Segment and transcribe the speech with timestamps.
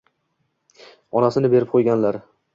[1.21, 2.21] Onasini berib quyganlar